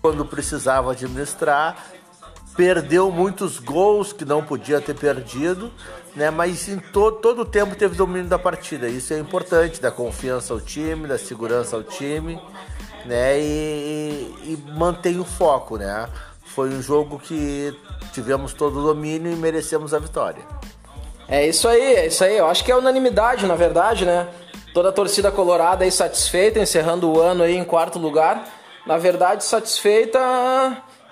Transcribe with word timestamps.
quando 0.00 0.24
precisava 0.24 0.92
administrar, 0.92 1.76
perdeu 2.56 3.10
muitos 3.10 3.58
gols 3.58 4.12
que 4.12 4.24
não 4.24 4.42
podia 4.42 4.80
ter 4.80 4.94
perdido, 4.94 5.70
né? 6.16 6.30
Mas 6.30 6.68
em 6.68 6.78
to 6.78 7.12
todo 7.12 7.42
o 7.42 7.44
tempo 7.44 7.76
teve 7.76 7.96
domínio 7.96 8.28
da 8.28 8.38
partida. 8.38 8.88
Isso 8.88 9.14
é 9.14 9.18
importante, 9.18 9.80
da 9.80 9.90
confiança 9.90 10.52
ao 10.52 10.60
time, 10.60 11.06
da 11.06 11.16
segurança 11.18 11.76
ao 11.76 11.82
time, 11.82 12.40
né? 13.06 13.38
E, 13.38 14.34
e 14.42 14.64
mantém 14.76 15.20
o 15.20 15.24
foco, 15.24 15.76
né? 15.76 16.08
Foi 16.46 16.70
um 16.70 16.82
jogo 16.82 17.18
que 17.20 17.72
tivemos 18.12 18.52
todo 18.52 18.80
o 18.80 18.82
domínio 18.82 19.32
e 19.32 19.36
merecemos 19.36 19.94
a 19.94 19.98
vitória. 20.00 20.42
É 21.28 21.46
isso 21.46 21.68
aí, 21.68 21.94
é 21.94 22.06
isso 22.06 22.24
aí. 22.24 22.38
Eu 22.38 22.46
acho 22.46 22.64
que 22.64 22.72
é 22.72 22.76
unanimidade, 22.76 23.46
na 23.46 23.54
verdade, 23.54 24.04
né? 24.04 24.26
Toda 24.74 24.88
a 24.88 24.92
torcida 24.92 25.30
colorada 25.30 25.84
aí 25.84 25.92
satisfeita, 25.92 26.58
encerrando 26.58 27.08
o 27.08 27.20
ano 27.20 27.44
aí 27.44 27.56
em 27.56 27.64
quarto 27.64 27.98
lugar. 27.98 28.57
Na 28.88 28.96
verdade, 28.96 29.44
satisfeita 29.44 30.18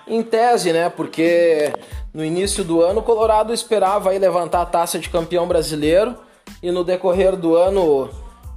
em 0.07 0.23
tese, 0.23 0.73
né? 0.73 0.89
Porque 0.89 1.71
no 2.11 2.25
início 2.25 2.63
do 2.63 2.81
ano 2.81 3.01
o 3.01 3.03
Colorado 3.03 3.53
esperava 3.53 4.09
aí 4.09 4.17
levantar 4.17 4.61
a 4.61 4.65
taça 4.65 4.97
de 4.97 5.11
campeão 5.11 5.47
brasileiro 5.47 6.15
e 6.63 6.71
no 6.71 6.83
decorrer 6.83 7.35
do 7.35 7.55
ano 7.55 8.09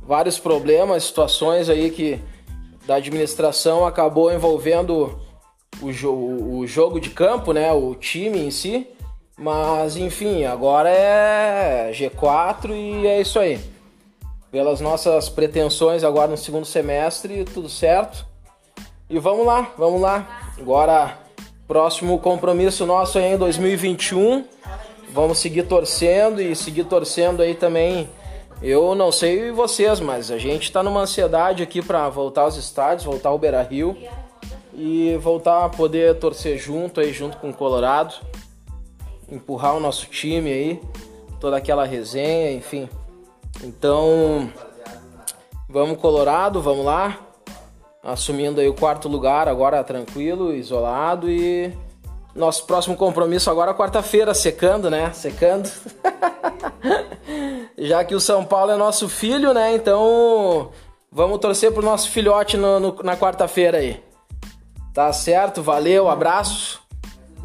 vários 0.03 0.39
problemas, 0.39 1.05
situações 1.05 1.69
aí 1.69 1.91
que 1.91 2.19
da 2.87 2.95
administração 2.95 3.85
acabou 3.85 4.33
envolvendo 4.33 5.21
o, 5.83 5.93
jo 5.93 6.15
o 6.15 6.67
jogo 6.67 6.99
de 6.99 7.11
campo, 7.11 7.53
né? 7.53 7.71
O 7.73 7.95
time 7.95 8.39
em 8.39 8.51
si. 8.51 8.89
Mas 9.37 9.99
enfim, 9.99 10.45
agora 10.45 10.89
é 10.89 11.93
G4 11.93 12.71
e 12.71 13.07
é 13.07 13.21
isso 13.21 13.39
aí. 13.39 13.61
Pelas 14.51 14.81
nossas 14.81 15.29
pretensões 15.29 16.05
agora 16.05 16.31
no 16.31 16.39
segundo 16.39 16.65
semestre, 16.65 17.45
tudo 17.45 17.69
certo. 17.69 18.30
E 19.11 19.19
vamos 19.19 19.45
lá, 19.45 19.73
vamos 19.77 20.01
lá. 20.01 20.53
Agora, 20.57 21.19
próximo 21.67 22.17
compromisso 22.21 22.87
nosso 22.87 23.19
aí 23.19 23.33
em 23.33 23.37
2021. 23.37 24.45
Vamos 25.13 25.39
seguir 25.39 25.65
torcendo 25.65 26.41
e 26.41 26.55
seguir 26.55 26.85
torcendo 26.85 27.43
aí 27.43 27.57
também. 27.57 28.09
Eu 28.63 28.95
não 28.95 29.11
sei 29.11 29.51
vocês, 29.51 29.99
mas 29.99 30.31
a 30.31 30.39
gente 30.39 30.63
está 30.63 30.81
numa 30.81 31.01
ansiedade 31.01 31.61
aqui 31.61 31.83
para 31.83 32.09
voltar 32.09 32.43
aos 32.43 32.57
estádios, 32.57 33.05
voltar 33.05 33.31
ao 33.31 33.39
Beira 33.39 33.61
Rio 33.63 33.99
e 34.73 35.17
voltar 35.17 35.65
a 35.65 35.69
poder 35.69 36.15
torcer 36.21 36.57
junto 36.57 37.01
aí, 37.01 37.13
junto 37.13 37.37
com 37.39 37.51
o 37.51 37.55
Colorado, 37.55 38.15
empurrar 39.29 39.77
o 39.77 39.81
nosso 39.81 40.07
time 40.07 40.53
aí, 40.53 40.81
toda 41.41 41.57
aquela 41.57 41.85
resenha, 41.85 42.53
enfim. 42.53 42.89
Então, 43.65 44.49
vamos 45.69 45.99
Colorado, 45.99 46.63
vamos 46.63 46.85
lá 46.85 47.27
assumindo 48.03 48.61
aí 48.61 48.69
o 48.69 48.75
quarto 48.75 49.09
lugar, 49.09 49.49
agora 49.49 49.83
tranquilo, 49.85 50.55
isolado 50.55 51.31
e 51.31 51.73
nosso 52.35 52.65
próximo 52.65 52.97
compromisso 52.97 53.51
agora 53.51 53.75
quarta-feira, 53.75 54.33
secando, 54.35 54.89
né? 54.89 55.13
Secando. 55.13 55.71
Já 57.77 58.05
que 58.05 58.15
o 58.15 58.21
São 58.21 58.45
Paulo 58.45 58.73
é 58.73 58.77
nosso 58.77 59.09
filho, 59.09 59.53
né? 59.53 59.75
Então 59.75 60.71
vamos 61.11 61.39
torcer 61.39 61.73
pro 61.73 61.83
nosso 61.83 62.11
filhote 62.11 62.57
no, 62.57 62.81
no, 62.81 62.97
na 63.03 63.17
quarta-feira 63.17 63.79
aí. 63.79 64.03
Tá 64.95 65.13
certo? 65.13 65.63
Valeu, 65.63 66.09
abraço. 66.09 66.81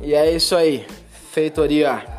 E 0.02 0.14
é 0.14 0.32
isso 0.32 0.56
aí. 0.56 0.86
Feitoria. 1.32 2.15